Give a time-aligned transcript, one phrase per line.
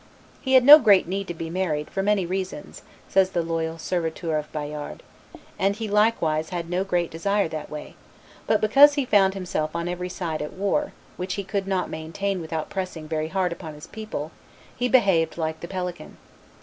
[0.41, 4.35] "He had no great need to be married, for many reasons," says the Loyal Serviteur
[4.39, 5.03] of Bayard,
[5.59, 7.93] "and he likewise had no great desire that way;
[8.47, 12.41] but, because he found himself on every side at war, which he could not maintain
[12.41, 14.31] without pressing very hard upon his people,
[14.75, 16.17] he behaved like the pelican.